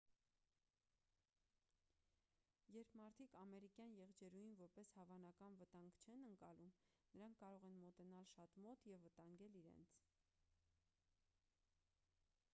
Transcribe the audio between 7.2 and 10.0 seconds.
կարող են մոտենալ շատ մոտ և վտանգել իրենց